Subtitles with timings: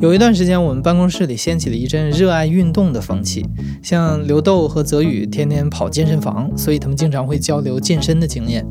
[0.00, 3.44] 有一段时间，我们办公室里掀起了一阵热爱运动的风气。
[3.82, 8.64] 像刘豆和泽宇天天跑健身房，所以他们经常会交流健身的经验。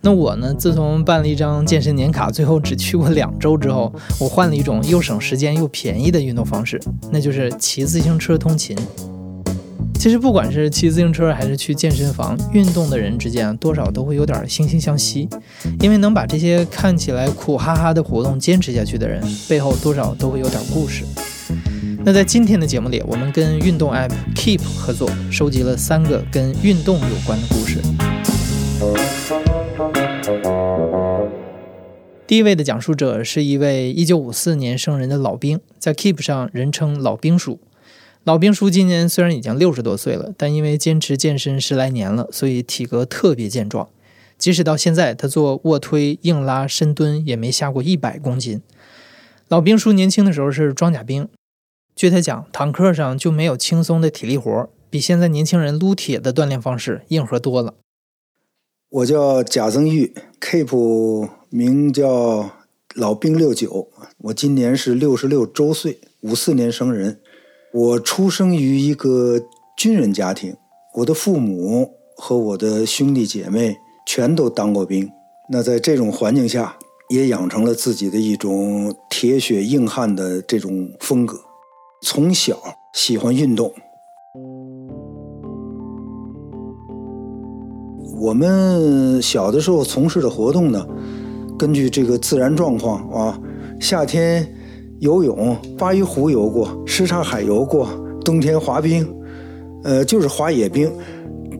[0.00, 6.80] 那我呢，自从办了一张健身年卡，最后只去过两周之后，我换了一种又省时间又便宜的运动方式，
[7.12, 8.76] 那就是骑自行车通勤。
[10.04, 15.26] 其实不管是骑自行车还是去健身房，运动的人之间多少都会有点惺惺相惜，
[15.80, 21.06] 因为能把这些看起来苦哈哈的活动坚持下去的人，背后多少都会有点故事。
[22.04, 27.78] 那在今天的节目里，我们跟运动 App Keep 合作，收集了三个跟运动有关的故事。
[32.26, 37.58] 第一位的讲述者是一位1954年生人的老兵，在 Keep 上人称老兵叔。
[38.24, 43.86] 老兵叔今年虽然已经六十多岁了，但因为坚持健身十来年了，所以体格特别健壮。
[44.38, 48.62] 即使到现在，他做卧推、硬拉、深蹲也没下过一百公斤。
[49.48, 51.28] 老兵叔年轻的时候是装甲兵，
[51.94, 57.74] 据他讲，坦克上就没有轻松的体力活，比现在年轻人撸铁的锻炼方式硬核多了。
[58.88, 62.50] 我叫贾增玉，Keep 名叫
[62.94, 67.20] 老兵六九，我今年是六十六周岁，五四年生人。
[67.74, 69.40] 我出生于一个
[69.76, 70.56] 军人家庭，
[70.94, 75.10] 我的父母和我的兄弟姐妹全都当过兵。
[75.50, 76.76] 那在这种环境下，
[77.10, 81.36] 也养成了自己的一种铁血硬汉的这种风格。
[82.00, 82.56] 从小
[82.94, 83.74] 喜欢运动。
[88.20, 90.86] 我们小的时候从事的活动呢，
[91.58, 93.40] 根据这个自然状况啊，
[93.80, 94.48] 夏天。
[95.04, 97.86] 游泳、巴鱼湖游过，什刹海游过，
[98.24, 99.06] 冬天滑冰，
[99.82, 100.90] 呃，就是滑野冰。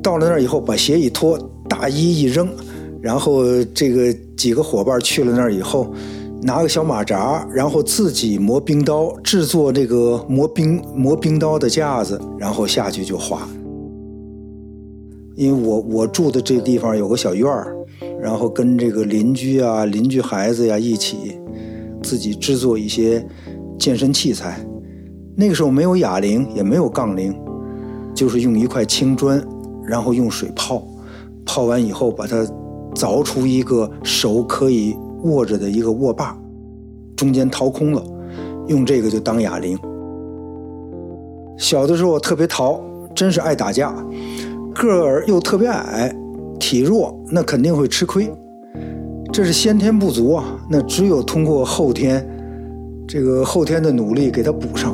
[0.03, 2.49] 到了那儿以后，把鞋一脱，大衣一扔，
[3.03, 5.93] 然后这个几个伙伴去了那儿以后，
[6.41, 13.47] 拿个小马扎，然后自己磨冰刀，制作这个磨冰磨冰刀的架子，然后下去就滑。
[15.37, 17.77] 因为我我住的这地方有个小院儿，
[18.19, 21.39] 然后跟这个邻居啊、邻居孩子呀一起。
[22.03, 23.27] 自己制作一些
[23.79, 24.65] 健身器材，
[25.37, 27.35] 那个时候没有哑铃，也没有杠铃，
[28.15, 29.43] 就是用一块青砖，
[29.87, 30.83] 然后用水泡，
[31.45, 32.47] 泡完以后把它
[32.95, 36.37] 凿出一个手可以握着的一个握把，
[37.17, 38.03] 中间掏空了，
[38.69, 39.79] 用这个就当哑铃。
[41.57, 42.81] 小的时候我特别淘，
[43.15, 43.95] 真是爱打架，
[44.75, 46.15] 个儿又特别矮，
[46.59, 48.33] 体弱，那肯定会吃亏。
[49.33, 52.25] 这是先天不足啊，那只有通过后天，
[53.07, 54.93] 这个后天的努力给他补上。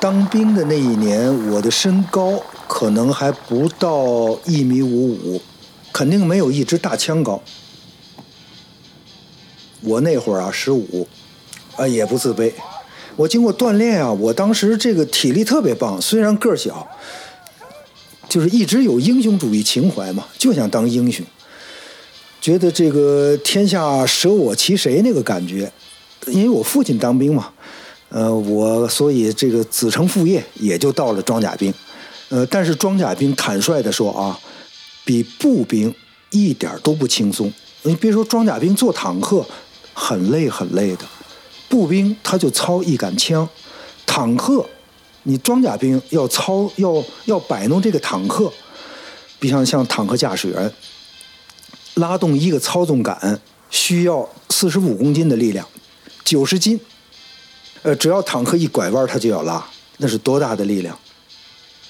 [0.00, 5.42] 当兵的那一年，我的身高可能还不到一米五五。
[5.92, 7.42] 肯定没有一支大枪高。
[9.80, 11.06] 我那会儿啊，十五，
[11.76, 12.52] 啊也不自卑。
[13.16, 16.88] 我经过锻炼啊，我当时这个体力特别棒，虽然个儿小，
[18.28, 21.24] 就是一直有英雄主义情怀嘛，就想当英雄。
[22.40, 25.72] 觉得这个天下舍我其谁那个感觉，
[26.26, 27.50] 因为我父亲当兵嘛，
[28.08, 31.72] 呃，我所以这个子承父业，也就到了装甲兵。
[32.28, 34.38] 呃，但是装甲兵坦率的说啊。
[35.04, 35.94] 比步兵
[36.28, 37.50] 一点都不轻松。
[37.84, 39.42] 你别说装甲兵坐坦克
[39.98, 41.04] 很累很累的，
[41.68, 43.48] 步兵他就操一杆枪，
[44.06, 44.64] 坦克
[45.24, 48.50] 你装甲兵要操要要摆弄这个坦克，
[49.40, 50.72] 比像像坦克驾驶员
[51.94, 55.66] 拉动一个操纵杆需要四十五公斤的力量，
[56.24, 56.78] 九十斤，
[57.82, 59.66] 呃，只要坦克一拐弯，他就要拉，
[59.96, 60.96] 那是多大的力量？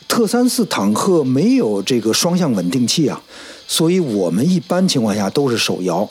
[0.08, 3.20] 特三四坦克没有这个双向稳定器啊，
[3.68, 6.08] 所以我们一般情况下都是手摇，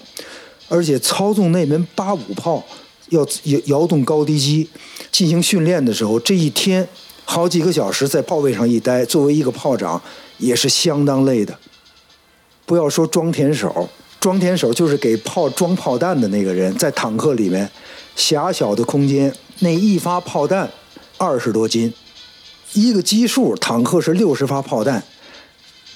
[0.68, 2.64] 而且操纵那门八五炮
[3.10, 4.70] 要摇摇动高低机
[5.12, 6.88] 进行训练的时候，这一天
[7.26, 10.02] 好几个小时在炮位上一待，作为一个炮长
[10.38, 11.58] 也是相当累的。
[12.66, 13.88] 不要说装填手，
[14.20, 17.70] 装填手就是给炮装炮弹的那个人，在坦克里面
[18.16, 20.70] 狭小的空间，那一发炮弹
[21.18, 21.94] 二十多斤。
[22.74, 25.02] 一个基数，坦克是六十发炮弹，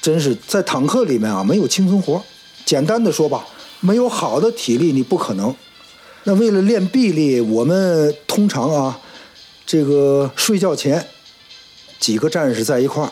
[0.02, 2.24] 真是在坦克里面啊，没有轻松活。
[2.66, 3.46] 简单的说吧，
[3.82, 5.54] 没有好的体力，你不可能
[6.24, 9.00] 那为了练臂力，我们通常啊，
[9.66, 11.08] 这个睡觉前
[12.00, 13.12] 几个战士在一块儿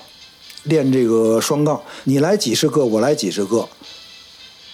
[0.63, 3.67] 练这个双杠，你来几十个，我来几十个，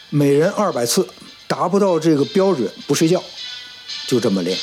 [0.10, 1.08] 每人二百次，
[1.48, 3.24] 达不到这个标准不睡觉，
[4.08, 4.58] 就这么练。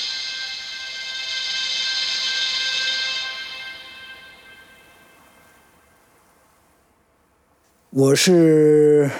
[7.89, 9.11] 我是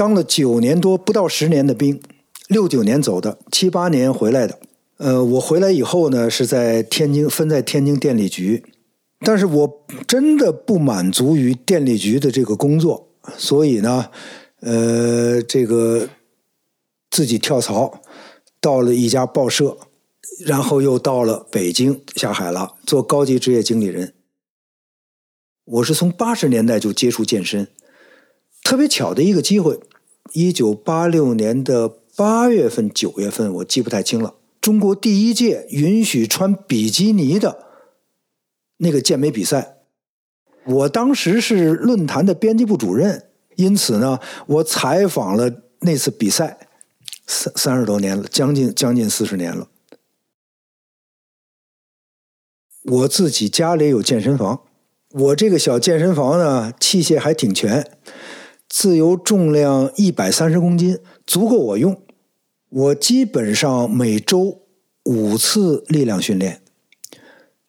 [0.00, 2.00] 当了九年多，不到十年的兵，
[2.48, 4.58] 六九年走的，七八年回来的。
[4.96, 8.64] 呃，我回来以后呢，是在天津分在天津电力局，
[9.20, 14.10] 但是我真的不满足于电力局的这个工作，所以呢，
[14.60, 16.08] 呃，这个
[17.10, 18.00] 自己跳槽
[18.58, 19.76] 到了一家报社，
[20.46, 24.14] 然后又到了北京下海了，做高级职业经理人。
[25.66, 27.68] 我是从八十年代就接触健身。
[28.62, 29.80] 特别巧的一个机会，
[30.32, 34.34] 一九八六年的八月份、九月份，我记不太清了。
[34.60, 37.66] 中国第一届允许穿比基尼的
[38.76, 39.78] 那个健美比赛，
[40.66, 46.68] 我当时是论坛的编辑部主任，因此呢，我采访了那次比赛，
[47.26, 49.68] 三三十多年了，将近将近四十年了。
[52.82, 54.62] 我自己家里有健身房，
[55.10, 57.90] 我这个小健身房呢，器械还挺全。
[58.70, 60.96] 自由重量一百三十公斤，
[61.26, 62.00] 足够我用。
[62.68, 64.60] 我基本上每周
[65.04, 66.62] 五次力量训练，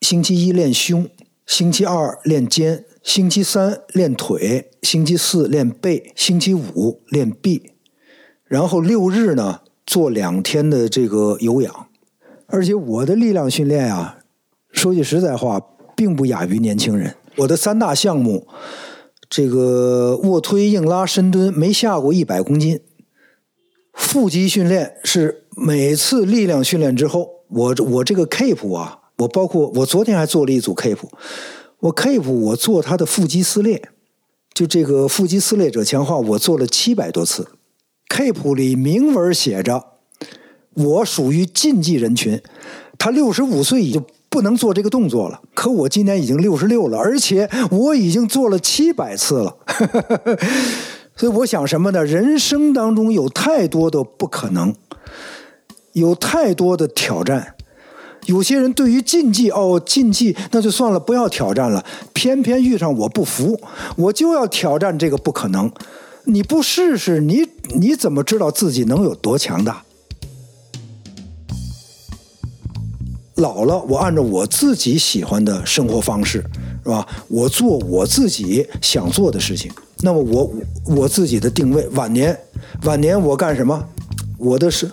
[0.00, 1.08] 星期一练胸，
[1.44, 7.72] 星期二练肩，星期三练腿，星期四练背，星期五练臂，
[8.44, 11.88] 然后六日呢做两天的这个有氧。
[12.46, 14.18] 而且我的力量训练啊，
[14.70, 15.60] 说句实在话，
[15.96, 17.16] 并不亚于年轻人。
[17.38, 18.46] 我的三大项目。
[19.34, 22.80] 这个卧推、硬拉、深蹲没下过一百公斤。
[23.94, 30.98] 腹肌训练是每次力量训练之后，我我这个 keep 啊，我包括我昨天还做了一组 keep，
[31.78, 33.82] 我 keep 我做他的腹肌撕裂，
[34.52, 37.48] 就这个腹肌撕裂者强化，我做了七百多次。
[38.10, 39.82] keep 里明文写着，
[40.74, 42.42] 我属于禁忌人群，
[42.98, 44.04] 他六十五岁已经。
[44.32, 49.54] 不能做这个动作了，可我今年已经六十六了，而且我已经做了七百次了，
[51.14, 52.02] 所以我想什么呢？
[52.02, 54.74] 人生当中有太多的不可能，
[55.92, 57.54] 有太多的挑战。
[58.24, 61.84] 有些人对于禁忌哦，禁忌那就算了，不要挑战了。
[62.14, 63.60] 偏偏遇上我不服，
[63.96, 65.70] 我就要挑战这个不可能。
[66.24, 69.82] 你不试试，你你怎么知道自己能有多强大？
[73.42, 76.42] 老了，我按照我自己喜欢的生活方式，
[76.84, 77.06] 是吧？
[77.28, 79.70] 我做我自己想做的事情。
[79.98, 80.50] 那么我
[80.96, 82.38] 我自己的定位，晚年，
[82.84, 83.84] 晚年我干什么？
[84.38, 84.90] 我的是，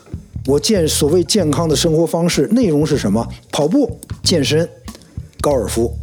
[0.48, 3.25] 我健所谓健康的生活方式内容是什么？
[3.51, 4.68] 跑步、健身、
[5.40, 5.94] 高尔夫。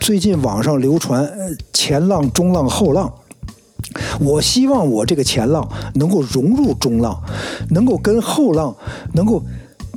[0.00, 1.30] 最近网上流传
[1.72, 3.12] 前浪、中浪、后浪。
[4.24, 7.20] 我希望我这个前浪能够融入中浪，
[7.70, 8.74] 能够跟后浪
[9.14, 9.42] 能够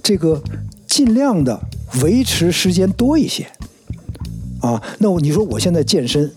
[0.01, 0.41] 这个
[0.87, 1.59] 尽量的
[2.01, 3.47] 维持时间多一些，
[4.61, 6.31] 啊，那我你说我现在健身，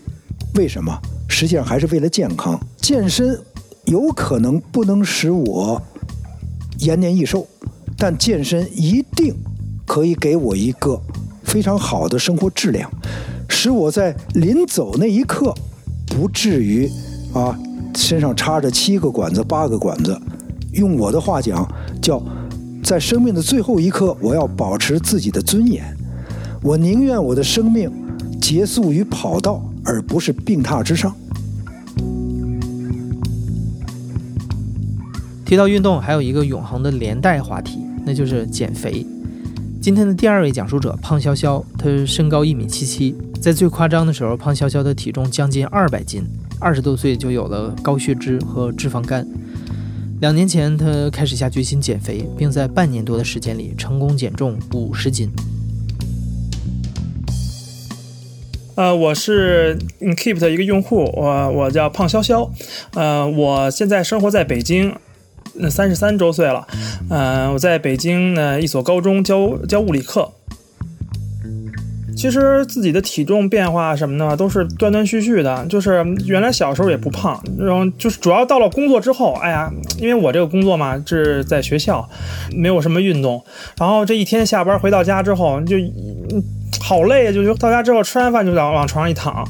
[0.54, 0.96] 为什么？
[1.28, 2.58] 实际上还是为了健康。
[2.78, 3.38] 健身
[3.84, 5.80] 有可能不能使我
[6.80, 7.46] 延年益寿，
[7.96, 9.34] 但健身一定
[9.86, 11.00] 可以给我一个
[11.44, 12.90] 非常好的生活质量，
[13.48, 15.54] 使我在临走那一刻
[16.06, 16.90] 不至于。
[17.34, 17.54] 啊，
[17.94, 20.18] 身上插着七个管子、八个管子，
[20.72, 21.66] 用我的话讲，
[22.00, 22.22] 叫
[22.82, 25.84] 在生命的最后一刻，我要保持自己的尊严。
[26.62, 27.90] 我宁愿我的生命
[28.40, 31.14] 结束于跑道，而不是病榻之上。
[35.44, 39.06] 提到运动，还有一个永恒的连带话题，那就是减肥。
[39.80, 46.22] 今天的第二位讲述者胖潇潇，他身高一米七七，在最夸张的时候，胖潇潇的体重将近二百斤。
[46.60, 49.26] 二十多岁就有了高血脂和脂肪肝。
[50.20, 55.30] 两年前，他开始下决心减肥，并在半年多的时间里成功减重五十斤。
[58.74, 62.48] 呃，我是 Keep 的一个用户，我我叫胖潇潇，
[62.94, 64.94] 呃，我现在生活在北京，
[65.70, 66.66] 三十三周岁了，
[67.08, 70.32] 呃，我在北京呢一所高中教教物理课。
[72.18, 79.70] 其实自己的体重变化什么的都是断断续续的，就是原来小时候也不胖，然后就是主要到了工作之后，哎呀，
[80.00, 82.10] 因为我这个工作嘛是在学校，
[82.52, 83.44] 没有什么运动，
[83.78, 85.76] 然后这一天下班回到家之后就
[86.80, 89.48] 好累，就就到家之后吃完饭就往往床上一躺，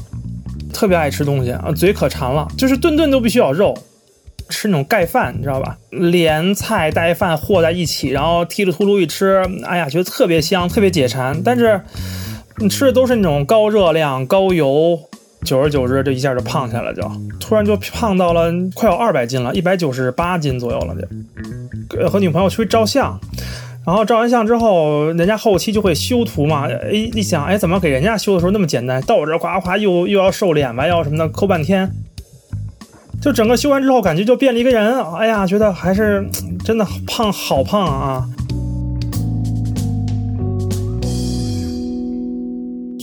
[0.71, 3.75] 特别爱吃东西啊，嘴可馋了，就是顿顿都必须要肉，
[4.47, 5.75] 吃那种盖饭，你知道吧？
[5.89, 11.41] 连菜带饭和在一起，然后剔着秃噜一吃，哎呀，觉得特别香，特别解馋。
[11.43, 11.81] 但是
[12.59, 14.99] 你吃的都是那种高热量、高油，
[15.43, 17.01] 久而久之，这一下就胖起来了，就
[17.39, 20.95] 突然就胖到了快有二百斤了，一百九十八斤左右了，
[21.89, 23.17] 就和女朋友去照相。
[23.85, 26.67] 然后照完相之后，人家后期就会修图嘛。
[26.67, 29.01] 哎，一想，哎，怎么给人家修的时候那么简单？
[29.03, 31.89] 到我这儿夸夸又又要瘦脸吧，要什么的，抠半天。
[33.21, 35.01] 就整个修完之后，感觉就变了一个人。
[35.13, 36.29] 哎呀，觉得还是
[36.63, 38.29] 真的胖，好胖啊！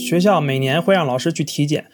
[0.07, 1.85] 学校每年会让老师去体检，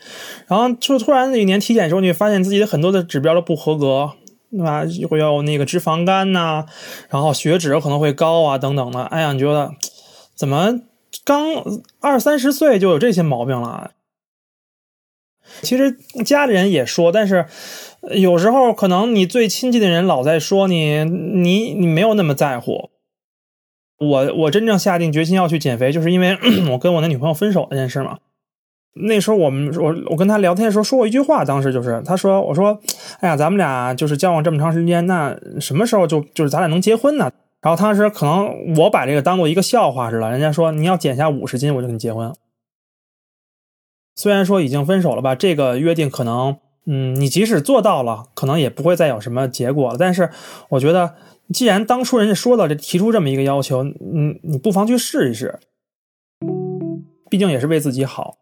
[0.47, 4.11] 然后就突然有一年体检的时候，你发现自己的很多的指标都不合格。
[4.55, 4.83] 对吧？
[5.09, 6.63] 会有那个脂肪肝呐，
[7.09, 9.01] 然后血脂可能会高啊，等等的。
[9.05, 9.71] 哎呀，你觉得
[10.35, 10.79] 怎么
[11.25, 13.93] 刚二三十岁就有这些毛病了？
[15.63, 17.47] 其实家里人也说，但是
[18.11, 22.91] 有时候可能你最亲近的人老在说你，你你没有那么在乎。
[23.99, 26.37] 我我真正下定决心要去减肥，就是因为
[26.71, 28.17] 我跟我那女朋友分手那件事嘛。
[28.95, 32.79] 那时候我们我我跟他聊天的时候说过一句话，当时就是他说我说，
[33.21, 37.31] 哎呀，咱们俩就是交往这么长时间，那什么时候就就是咱俩能结婚呢？
[37.61, 42.31] 然后当时可能我把这个当做一个笑话似的，人家说你要减下五十斤，我就跟你结婚。
[44.15, 49.97] 虽然说已经分手了吧，这个约定可能，嗯，你即使做到了，可能也不会再有什么结果了。
[49.97, 50.29] 但是
[50.69, 51.15] 我觉得，
[51.51, 55.59] 既然当初人家说了这提出这么一个要求，嗯，你不妨去试一试，
[57.29, 58.37] 毕竟也是为自己好。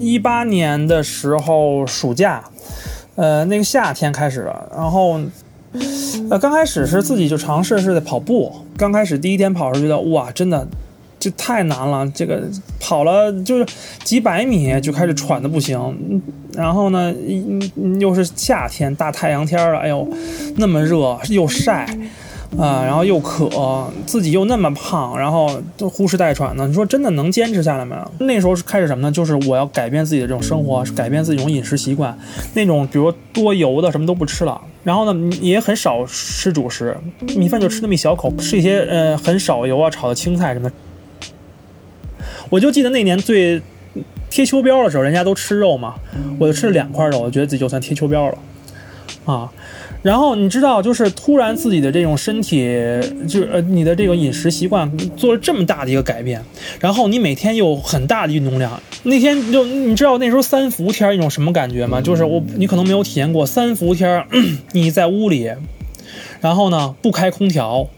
[0.00, 2.44] 一八年的时候，暑假，
[3.14, 5.20] 呃，那个夏天开始了，然后，
[6.28, 10.66] 呃，刚开始是自己就尝试是在跑步，刚开始第一天跑时觉得哇，真的，
[11.20, 12.42] 这太难了，这个
[12.80, 13.64] 跑了就是
[14.02, 16.20] 几百米就开始喘的不行，
[16.52, 17.14] 然后呢，
[18.00, 20.08] 又是夏天大太阳天了，哎呦，
[20.56, 21.96] 那么热又晒。
[22.58, 26.66] 啊，然后又渴，自己又那么胖，然后就呼哧带喘的。
[26.68, 28.06] 你说真的能坚持下来吗？
[28.18, 29.10] 那时候是开始什么呢？
[29.10, 32.14] 就是我要改变自己的这种生活，改变自己这种饮食习惯，
[32.52, 34.60] 那种比如多油的什么都不吃了。
[34.84, 36.96] 然后呢，也很少吃主食，
[37.36, 40.70] 米饭就吃那么一小口，吃一些呃很少油啊炒的青菜什么。
[42.50, 43.62] 我就记得那年最
[44.28, 45.94] 贴秋膘的时候，人家都吃肉嘛，
[46.38, 48.38] 我就吃了两块肉，我觉得自己就算贴秋膘了，
[49.24, 49.50] 啊。
[50.02, 52.66] 然后你知道，就是突然自己的这种身体，
[53.28, 56.42] 就是呃你的这个饮食习惯做了这么大的一个改变，
[56.80, 58.82] 然后你每天有很大的运动量。
[59.04, 62.00] 那天就你知道那时候三伏天一种什么感觉吗？
[62.00, 64.26] 就是我你可能没有体验过三伏天，
[64.72, 65.52] 你在屋里，
[66.40, 67.88] 然后呢不开空调，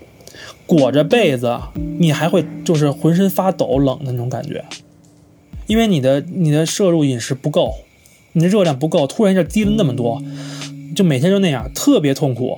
[0.66, 1.58] 裹着被子，
[1.98, 4.62] 你还会就是浑身发抖冷的那种感觉，
[5.66, 7.72] 因为你的你的摄入饮食不够，
[8.32, 10.22] 你的热量不够，突然一下低了那么多。
[10.94, 12.56] 就每天就那样，特别痛苦。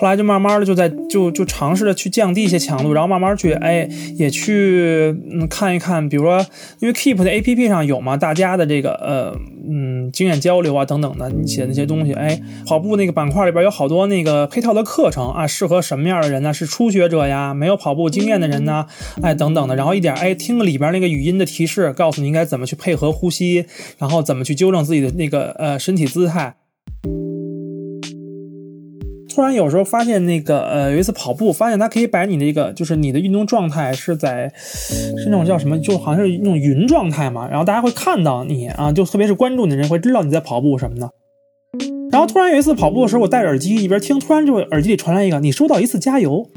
[0.00, 5.12] 后来就慢慢的就在就就尝试着去降低一些强度，然后慢慢去哎也去
[5.50, 6.38] 看一看，比如说
[6.78, 9.36] 因为 Keep 的 A P P 上有嘛，大家的这个呃
[9.68, 16.54] 嗯经验交流啊等等的，你写的那些东西，哎跑步那个板块里边有好多那个配套的课程啊，适合什么样的人呢？
[16.54, 18.86] 是初学者呀，没有跑步经验的人呢，
[19.20, 23.66] 哎等等的，然后一点哎听里边那个语音的提示，告诉你应该怎么去配合呼吸，
[23.98, 26.54] 然后怎么去纠正自己的那个呃身体姿态。
[29.38, 37.46] 突然有时候发现那个呃，有一次跑步，发现它可以把你的一个就是你的运动状态是在是那种叫什么，就好像是那种云状态嘛。
[37.48, 41.08] 然后大家会看到你啊，就特别是关注你的人会知道你在跑步什么的。
[42.10, 46.56] 然后突然有一次跑步的时候，我戴着耳机一边听，突然就耳机里传来一个：“你收到一次加油。”你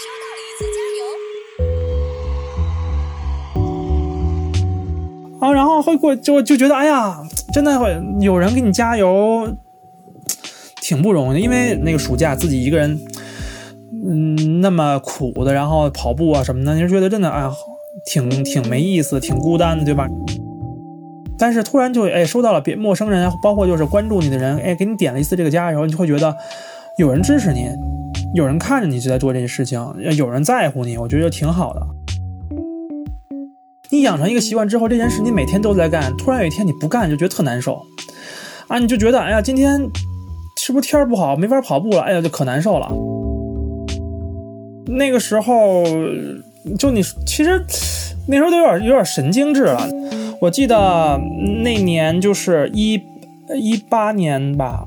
[0.00, 0.64] 收到了一次
[5.38, 5.46] 加油。
[5.46, 7.18] 啊，然后会过就就觉得哎呀，
[7.54, 9.46] 真的会有人给你加油。
[10.90, 13.00] 挺不容易，因为那个暑假自己一个人，
[14.04, 17.48] 嗯，那么苦的，然后跑步啊什么的，你就觉得真的哎，
[18.04, 20.08] 挺挺没意思，挺孤单的，对吧？
[21.38, 26.36] 但是突然就哎收到了别陌生人，包括就是关注你的人，哎给你点了一次这个加油，你就会觉得
[26.98, 27.68] 有人支持你，
[28.34, 29.80] 有人看着你就在做这些事情，
[30.16, 31.80] 有人在乎你，我觉得挺好的。
[33.90, 37.80] 你养成一个习惯之后，这件事你每天都在干，突然有一天你不干，就觉得特难受
[38.66, 39.80] 啊，你就觉得哎呀今天。
[40.62, 42.02] 是不是天儿不好，没法跑步了？
[42.02, 42.92] 哎呀，就可难受了。
[44.86, 45.82] 那个时候，
[46.78, 47.64] 就你其实
[48.28, 49.88] 那时候都有点有点神经质了。
[50.38, 51.18] 我记得
[51.64, 53.00] 那年就是一
[53.54, 54.86] 一八年吧，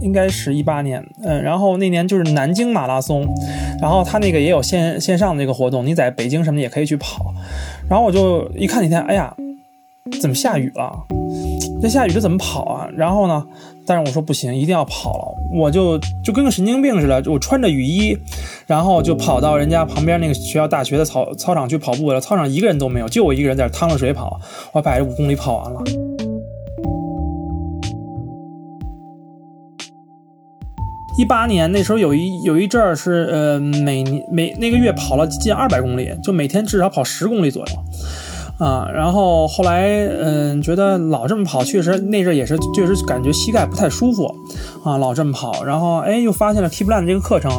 [0.00, 3.28] 应该是一八年，嗯，然后那年就是南京马拉松，
[3.78, 7.34] 然后他那个也有线线上的这个活动，你在北京什么也可以去跑。
[7.90, 9.36] 然后我就一看那天，哎呀，
[10.18, 11.06] 怎么下雨了？
[11.82, 12.88] 那下雨这怎么跑啊？
[12.94, 13.46] 然后呢，
[13.86, 18.16] 但是我说不行，一定要跑了，我就就跟个神经病似的，我穿着雨衣，
[18.66, 22.20] 然后就跑到人家旁边那个学校大学的操操场去跑步了。
[22.20, 24.38] 操场一个人都没有，就我一个人在这趟着水跑，
[24.72, 25.82] 我把这五公里跑完了。
[31.18, 37.72] 一八年那时候有一有一阵儿是呃每每那个月跑了近二百公里，就每天至少跑十公里左右。
[38.60, 44.26] 啊，然后后来，嗯，觉得老这么跑，确实那阵也是，确实感觉膝盖不太舒服，
[44.84, 47.50] 啊，老这么跑，然后哎，又发现了 Keepland 这个课程，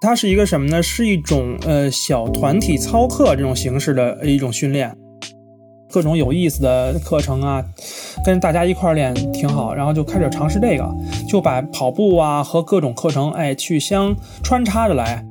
[0.00, 0.82] 它是一个什么呢？
[0.82, 4.92] 是一种呃小团体操课这种形式的一种训练，
[5.92, 7.64] 各种有意思的课程啊，
[8.26, 10.84] 跟大家一块练挺好，然后就开始尝试这个，
[11.28, 15.24] 就把跑步啊和各种课程哎去相穿插着来。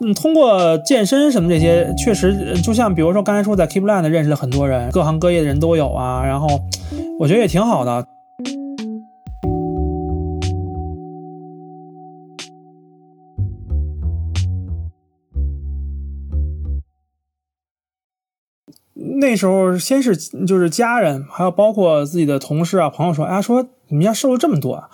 [0.00, 6.24] 嗯，通过健身什么这些，确实就像比如说刚才说在 Keepland 认识了很多人，各行各业的人都有啊。
[6.24, 6.46] 然后
[7.18, 8.06] 我觉得也挺好的。
[19.20, 24.88] 那时候先是就是家人，还有包括自己的同事啊朋友说，哎，说你们家瘦了这么多啊。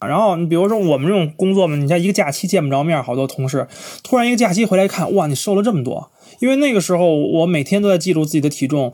[0.00, 3.66] 然后你比如说我们这种工作嘛，你像一个假期见不着面，好多同事
[4.02, 6.10] 突然一个假期回来一看，哇，你瘦了这么多！
[6.38, 8.92] 因为那个时候我每天都在记录自己的体重，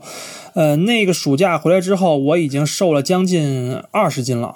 [0.55, 4.55] 呃，那个暑假回来之后，我已经瘦了将近二十斤了。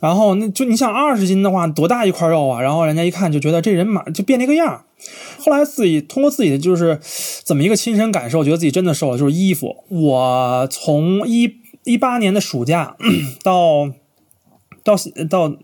[0.00, 2.60] 然后那就你想二十斤的话，多大一块肉啊？
[2.60, 4.82] 然后人家一看就觉得这人马就变了一个样。
[5.38, 6.98] 后来自己通过自己的就是
[7.44, 9.84] 怎么一个亲身感受，觉得自己真的瘦了，就是衣服。
[9.88, 11.50] 我从一
[11.84, 12.96] 一八年的暑假
[13.44, 13.90] 到。
[14.86, 14.94] 到
[15.28, 15.56] 到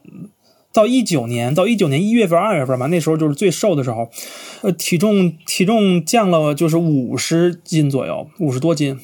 [0.73, 4.09] 到一九年，到一九年一月份、二月份吧，那时候就是最瘦的时候，
[4.63, 8.99] 呃，体重体重降了就是五十斤左右，五十多斤。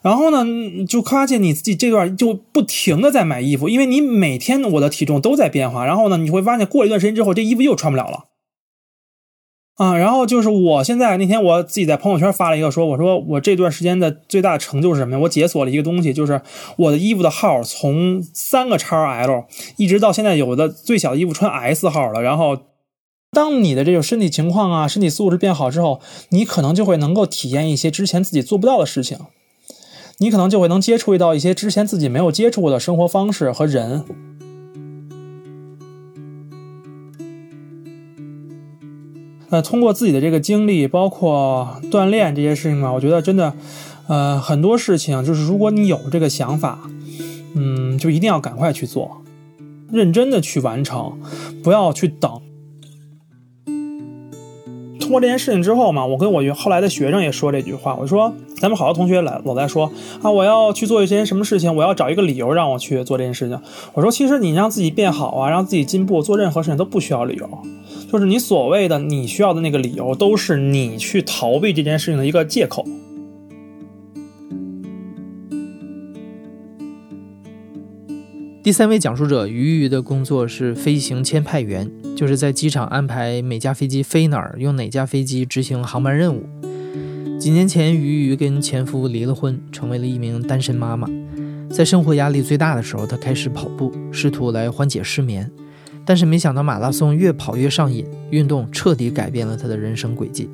[0.00, 0.44] 然后呢，
[0.86, 5.84] 就发现你自己这段就不停的在买衣服，因为你每天我的体重都在变化。
[5.84, 8.27] 然后呢，你会发现过一段时间之后，这衣服又穿不了了。
[9.78, 15.20] 啊，然后就是我现在那天我自己在朋友圈发了一个说，我说我这段时间的最大成就是什么呀？
[15.22, 16.42] 我解锁了一个东西，就是
[16.76, 19.44] 我的衣服的号从三个叉 L
[19.76, 22.20] 一直到现在有的最小的衣服穿 S 号了。
[22.20, 22.58] 然后，
[23.30, 29.16] 当你的这种身体情况啊、身体素质变好之后，你可能就会能够体验一些之前自己做不到的事情，
[30.18, 34.04] 你可能就会能接触到一些之前自己没有接触过的生活方式和人。
[39.50, 43.54] 呃，通过自己的这个经历，包括锻炼这些事情吧，我觉得真的，
[44.06, 46.78] 呃，很多事情就是如果你有这个想法，
[47.54, 49.22] 嗯，就一定要赶快去做，
[49.90, 51.18] 认真的去完成，
[51.62, 52.40] 不要去等。
[55.08, 59.90] 通过这件事情之后嘛，我跟我后来的学生也说这句话，我说咱们好多同学来老在说
[60.20, 63.58] 啊，我要去做一些什么事情，我要找一个理由让我去做这件事情。
[63.94, 67.48] 我说其实你让自己变好啊，让自己进步，做任何事情都不需要理由。
[68.12, 72.84] 就是你所谓的你需要的那个理由，都是你去逃避这件事情的一个借口。
[78.68, 86.44] 第三位讲述者鱼鱼的工作是飞行签派员，就是在机场安排每架飞机飞哪儿，用哪架飞机执行航班任务。
[87.40, 91.08] 几年前，鱼鱼跟前夫离了婚，成为了一名单身妈妈。
[91.70, 95.50] 在生活压力最大的时候，她开始跑步，试图来缓解失眠。
[96.04, 100.50] 但是没想到马拉松越跑越上瘾，运动彻底改变了他的人生轨迹。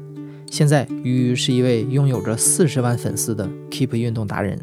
[0.49, 4.57] 现在鱼鱼是一位拥有着四十万粉丝的 Keep 运动达人。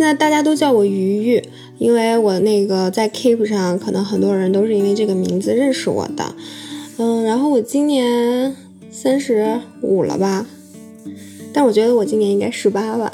[0.00, 1.44] 现在大家都叫我鱼鱼，
[1.76, 6.34] 因为我那个在 Keep 上，可能很多人都是因为这个名字认识我的。
[6.96, 8.56] 嗯，然后我今年
[8.90, 10.46] 三十五了吧，
[11.52, 13.12] 但我觉得我今年应该十八吧。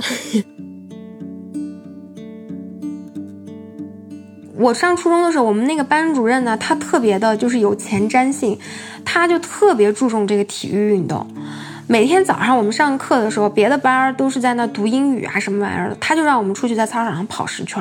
[4.56, 8.56] 我上初中的时候，我们那个班主任呢，他特别的就是有前瞻性，
[9.04, 11.26] 他就特别注重这个体育运动。
[11.88, 17.80] 每天早上我们上课的时候，别的班都是在那读英语啊什么玩意儿的，他就让我们出去在操场上跑十圈。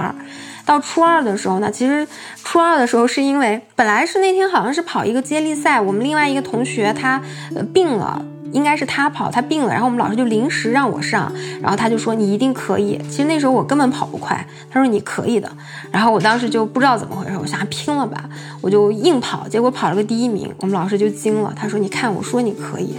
[0.64, 2.08] 到初二的时候呢，其实
[2.44, 7.20] 初二的时候是因为本来是那天好像是跑一个接力赛，我们另外一个同学他
[7.56, 8.24] 呃病了。
[8.52, 11.30] 应该是他跑，他病了，然后我们老师就临时让我上，
[11.62, 12.98] 然后他就说你一定可以。
[13.10, 15.52] 其实那时候我根本跑不快，他说你可以的。
[15.92, 18.30] 然后我当时就不知道怎么回事，我想拼了吧，
[18.62, 20.50] 我就硬跑，结果跑了个第一名。
[20.62, 22.96] 我们老师就惊了，他说你看我说你可以。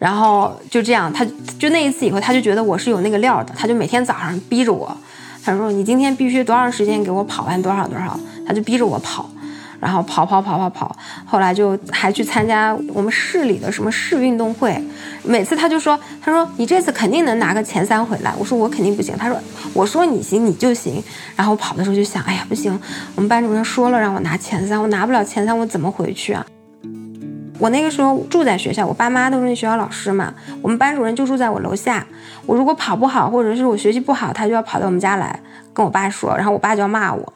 [0.00, 1.24] 然后就这样，他
[1.58, 4.96] 就那一次以后，他就觉得我是有那个料的，他就每天早上逼着我，
[5.44, 9.30] 他说你今天必须多长时间给我跑完多少多少，他就逼着我跑。
[9.78, 14.78] 然后跑跑跑跑跑，后来就还去参加我们市里的什么市运动会，
[15.22, 19.40] 每次他就说，他说你这次肯定能拿个前三回来，我说我肯定不行，他说
[19.72, 21.02] 我说你行你就行，
[21.34, 22.78] 然后跑的时候就想，哎呀不行，
[23.14, 26.44] 我们班主任说了让我拿前三，我拿不了前三我怎么回去啊？
[27.60, 32.04] 我那个时候住在学校，我爸妈都是那学校老师嘛，我们班主任就住在我楼下，
[32.46, 35.38] 我如果跑不好或者是我学习不好，他就要跑到我们家来
[35.72, 37.32] 跟我爸说，然后我爸就要骂我。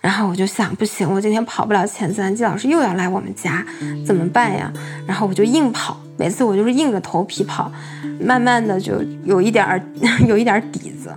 [0.00, 3.64] 然后我就想，不行，我今天跑不了前三，季老师又要来我们家，
[4.06, 4.70] 怎么办呀？
[5.06, 7.72] 然后我就硬跑，每次我就是硬着头皮跑，
[8.20, 9.80] 慢慢的就有一点儿，
[10.28, 11.10] 有一点底子。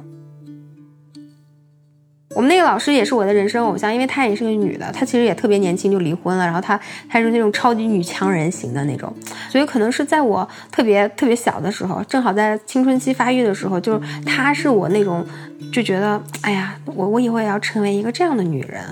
[2.35, 9.11] 我们那个老师也是我的人生偶像，因为她也是个女的，她其实也特别年轻就离婚了，然后她她是那种超级女强人型的那种，
[9.49, 15.25] 所以可能是在我特别特别小的时候，正好在青春期发育的时候，就是她是我那种
[15.73, 18.83] 就觉得，哎呀，我我以后也要成为一个这样的女人。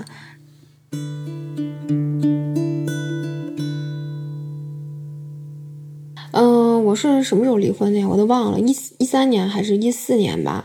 [6.32, 8.06] 嗯，我是什么时候离婚的呀？
[8.08, 10.64] 我都忘了，一一三年还是一四年吧。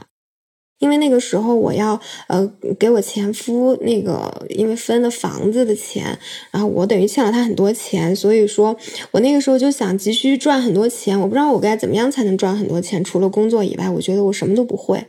[0.82, 6.17] 因为那个时候我要呃给我前夫那个因为分了房子的钱，
[6.50, 8.76] 然后我等于欠了他很多钱，所以说
[9.12, 15.06] 我那个时候就想急需赚很多钱，我不知道我该怎么样才能赚很多钱，除了工作以外，我觉得我什么都不会，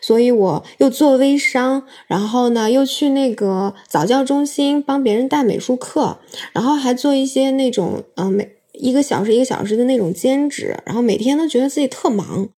[0.00, 6.18] 所以我又做微商，然后呢又去那个早教中心帮别人带美术课，
[6.52, 12.48] 然后还做一些那种嗯每一个小时一个小时的那种兼职，然后每天都觉得自己特忙。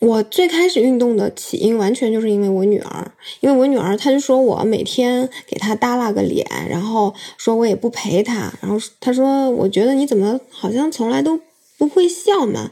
[0.00, 11.38] 我最开始运动的起因完全就是因为我女儿，因为我女儿，她就说我每天给她耷拉个脸，然后说我也不陪她，然后她说我觉得你怎么好像从来都
[11.76, 12.70] 不会笑嘛，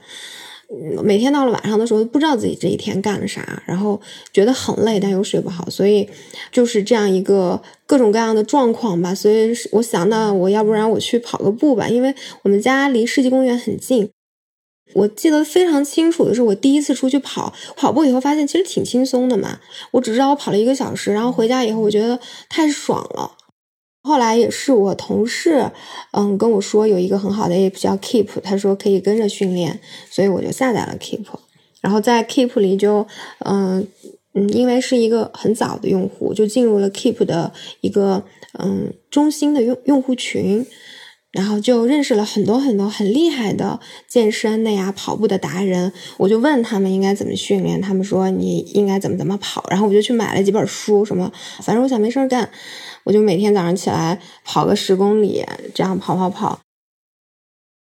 [1.02, 4.00] 每天到了晚上的时候不知道自己这一天干了啥，然后
[4.32, 6.08] 觉得很累，但又睡不好，所以
[6.50, 9.14] 就是这样一个各种各样的状况吧。
[9.14, 14.08] 所以我想到我要不然我去跑个步吧，因为我们家离世纪公园很近。
[14.94, 19.61] 我记得非常清楚的是，我第一次出去跑跑步以后，发现其实挺轻松的嘛。
[19.90, 23.33] 我只知道我跑了一个小时，然后回家以后，我觉得太爽了。
[24.03, 25.70] 后来也是我同事，
[26.12, 29.79] 嗯，跟我说有一个很好的 app 叫 Keep，他说可以跟着训练，
[30.11, 31.27] 所以我就下载了 Keep。
[31.83, 33.07] 然后在 Keep 里就，
[33.40, 33.87] 嗯
[34.33, 38.24] 嗯，因为是一个很早的用户，就进入了 Keep 的一个
[38.59, 40.66] 嗯中心的用用户群。
[41.30, 51.30] 然后就认识了很多很多很厉害的健身的呀、跑步的达人，我就问他们应该怎么训练，他们说你应该怎么怎么跑，然后我就去买了几本书，什么
[51.62, 52.48] 反正我想没事儿干，
[53.04, 56.58] 我就每天早上起来跑个十公里，这样跑跑跑。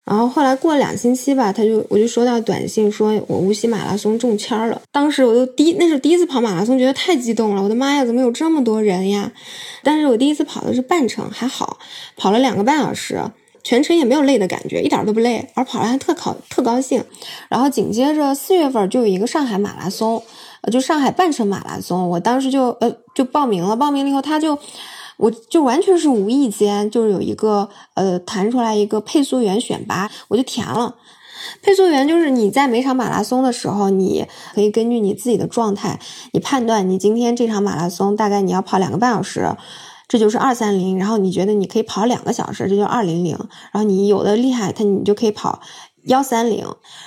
[0.06, 9.32] 然后后来过了两星期吧，他就我就收到短信说我无锡马拉松中签了，当时我就第那是第一次跑马拉松，觉得太激动了，我的妈呀，怎么有这么多人呀？
[9.84, 11.80] 但是我第一次跑的是半程，还好，
[12.16, 13.20] 跑了两个半小时，
[13.64, 17.04] 全程也没有累的感觉，一点都不累，而跑了还特考特高兴。
[17.50, 20.22] 然后紧接着四月份就有一个上海马拉松，
[20.62, 24.56] 呃，就上海半程马拉松，我当时就呃就报名了，报名了以后他就。
[25.18, 30.96] 我就完全是无意间，就是有一个呃弹出来一个配速员选拔，我就填了。
[31.62, 36.00] 配速员就是你在每场马拉松的时候，你可以根据你自己的状态，
[36.32, 39.56] 你判断你今天这场马拉松大概你要跑两个半小时，
[40.08, 40.98] 这就是二三零。
[40.98, 43.38] 然后你觉得你可以跑两个小时，这就二零零。
[43.72, 45.62] 然后你有的厉害，他你就可以跑
[46.06, 46.66] 幺三零。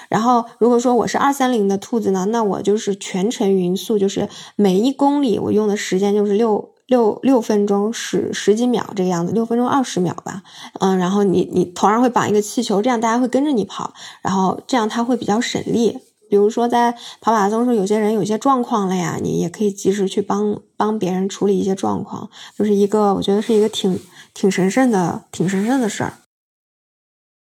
[0.08, 6.70] 然后如果说我是二三零的兔子呢，那我就是全程匀速，就是每一公里我用的时间就是六。
[6.88, 10.42] 六六分钟十十几秒这个样子，六分钟二十秒吧，
[10.80, 15.98] 嗯，然后你你头上会绑一个气球，这样大家会跟着你跑，然后这样他会比较省力。
[16.30, 24.00] 比如说在跑马拉松时候，有些人有些状况了呀，你也可以及时去帮帮别人处理一些状况，就是一个我觉得是一个挺
[24.32, 26.14] 挺神圣的挺神圣的事儿，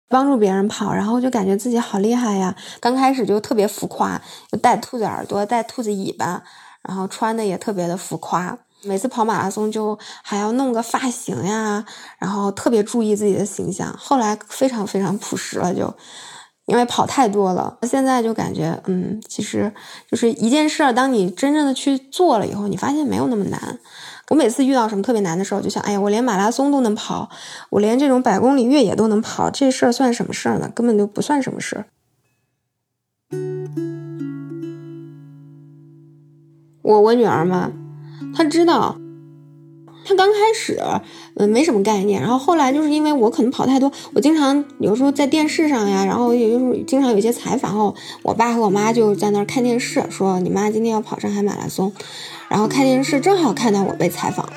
[0.09, 2.55] 帮助别人跑，然后就感觉自己好厉害呀。
[2.79, 4.19] 刚开始就特别浮夸，
[4.51, 6.43] 就戴兔子耳朵，戴兔子尾巴，
[6.81, 8.57] 然后穿的也特别的浮夸。
[8.83, 11.83] 每次跑马拉松就还要弄个发型呀，
[12.19, 13.93] 然后特别注意自己的形象。
[13.97, 15.93] 后来非常非常朴实了，就
[16.65, 17.77] 因为跑太多了。
[17.83, 19.73] 现在就感觉，嗯，其实
[20.09, 23.79] 就是一件事儿，当你真正的去做了以后，你发现没有那么难。
[24.29, 27.29] 我每次遇到什么特别难的时候，就想，哎呀，我连马拉松都能跑，
[27.69, 30.69] 我连这种百公里越野都能跑，这事儿算什么事儿呢？
[30.75, 31.85] 根本就不算什么事儿。
[36.81, 37.71] 我我女儿嘛。
[38.35, 38.97] 他知道，
[40.05, 40.79] 他刚开始，
[41.35, 51.91] 嗯，没什么概念，然后后来就是因为我可能跑太多，我经常有时候在电视上呀，然后也就是经常有一些采访后，我爸和我妈就在那儿看电视，说你妈今天要跑上海马拉松，
[52.47, 54.47] 然后看电视正好看到我被采访。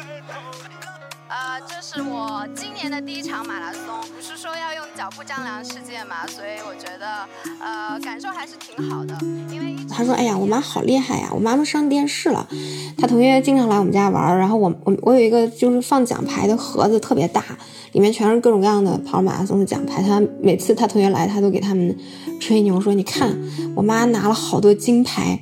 [1.28, 3.80] 呃，这是我今年的第一场马拉松，
[4.14, 7.26] 不是说要用脚步丈量世界嘛，所以我觉得
[7.60, 9.16] 呃感受还是挺好的，
[9.52, 11.30] 因为他说：“哎呀，我妈好厉害呀！
[11.30, 12.48] 我妈妈上电视了。
[12.96, 17.44] 他同学经常来我们家玩，然后我我我有一个就是放奖牌的盒子，特别大，
[17.92, 20.02] 里面全是各种各样的跑马拉松的奖牌。
[20.02, 21.94] 他每次他同学来，他都给他们
[22.40, 23.38] 吹牛说：‘你看，
[23.76, 25.38] 我妈拿了好多金牌。’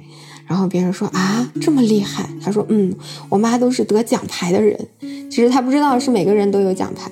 [0.48, 2.92] 然后别人说：‘啊，这么厉害？’他说：‘嗯，
[3.28, 4.88] 我妈都是得奖牌的人。’
[5.30, 7.08] 其实他不知道是每个人都有奖牌。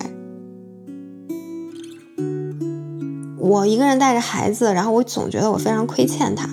[3.38, 6.48] 我一个人带着孩子，然后我总觉得我非常亏欠他。”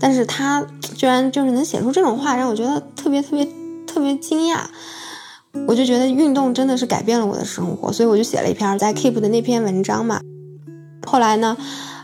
[0.00, 0.64] 但是他
[0.96, 3.44] 居然就是能写出这种话，让我觉得特别特别
[3.86, 4.60] 特别惊讶。
[5.66, 10.20] 我就觉得运动真的是改变了我的生活，所以我就写了一篇在 Keep 的那篇文章嘛。
[11.04, 11.56] 后来呢，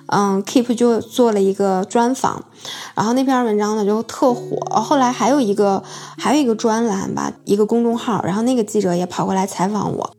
[0.07, 2.47] 嗯，Keep 就做了一个专访，
[2.95, 4.57] 然后那篇文章呢就特火。
[4.81, 5.85] 后来还有一个
[6.19, 10.17] 还有一个专栏吧，一个公众号，然后那个记者也跑过来采访我。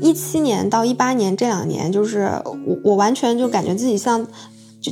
[0.00, 4.26] 一七年到一八年这两年，就是我我完全就感觉自己像。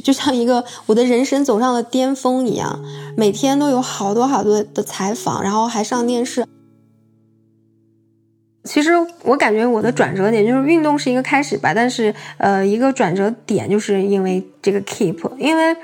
[0.01, 2.83] 就像一个我的人生走上了巅峰一样，
[3.17, 6.47] 每天都有好多好多的采访，然后还上电视。
[8.65, 8.93] 其实
[9.25, 15.77] 我感觉我的转折点就是运动是一个开始吧，但是呃，一个转折点就是因为这个 Keep，因为。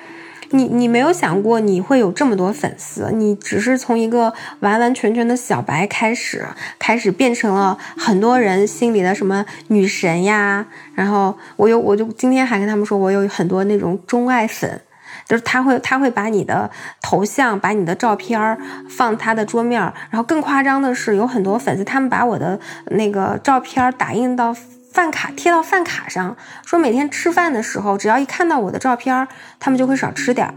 [0.52, 6.44] 你你没有想过你会有这么多粉丝，你只是从一个完完全全的小白开始，
[6.78, 10.66] 开始变成了很多人心里的什么女神呀。
[10.94, 14.80] 然后我有，我就今天还跟他们说，我有很多那种钟爱粉，
[15.26, 16.68] 就是他会他会把你的
[17.00, 18.58] 头像、把你的照片
[18.88, 24.54] 放他的桌面，然后更夸张的是，有很多粉丝他们把我的那个照片打印到。
[24.92, 29.26] 饭卡贴到饭卡上，说每天吃饭的时候，只要一看到我的照片，
[29.58, 30.54] 他们就会少吃点儿。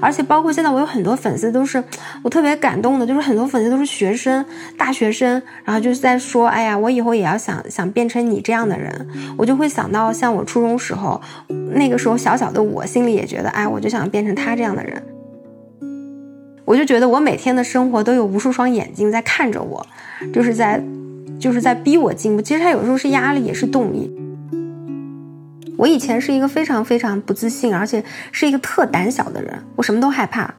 [0.00, 1.82] 而且包括现在，我有很多粉丝都是
[2.22, 4.44] 我特别感动的，就是很多粉丝都是学生、
[4.78, 11.20] 大学生，然后就是在说：“哎呀，我以后也要想想变成你这样的人。”我就会想到，像我初中时候，
[11.74, 15.02] 那个时候小小的我心里也觉得：“哎，我就想变成他这样的人。”
[16.64, 19.86] 我就觉得我每天的生活都有无数双眼睛在看着我，
[20.32, 20.82] 就是在。
[21.38, 24.12] 就是在逼我进步，其实他有时候是压力，也是动力。
[25.76, 30.54] 我以前是一个非常非常不自信，而且是一个特胆小的人，我什么都害怕。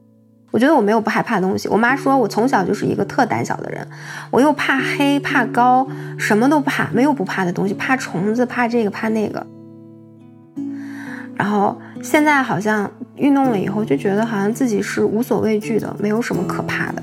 [0.50, 1.66] 我觉得我没有不害怕的东西。
[1.68, 3.88] 我妈说我从小就是一个特胆小的人，
[4.30, 9.44] 我又怕黑怕高，什么都怕，没有不怕的东西，怕虫子，怕这个怕那个。
[11.34, 17.02] 然后现在好像运动了以后，就觉得好像自己是无所畏惧的，没有什么可怕的。